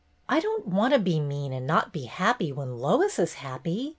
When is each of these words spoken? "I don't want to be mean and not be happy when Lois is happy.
"I 0.27 0.39
don't 0.39 0.65
want 0.65 0.95
to 0.95 0.99
be 0.99 1.19
mean 1.19 1.53
and 1.53 1.67
not 1.67 1.93
be 1.93 2.05
happy 2.05 2.51
when 2.51 2.79
Lois 2.79 3.19
is 3.19 3.35
happy. 3.35 3.89